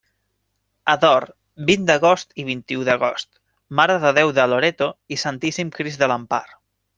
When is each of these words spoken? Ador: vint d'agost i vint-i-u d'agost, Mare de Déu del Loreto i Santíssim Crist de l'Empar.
Ador: 0.93 1.27
vint 1.67 1.83
d'agost 1.91 2.33
i 2.43 2.45
vint-i-u 2.49 2.87
d'agost, 2.87 3.29
Mare 3.81 3.99
de 4.07 4.15
Déu 4.21 4.33
del 4.39 4.53
Loreto 4.55 4.89
i 5.17 5.21
Santíssim 5.27 5.71
Crist 5.77 6.03
de 6.05 6.11
l'Empar. 6.15 6.43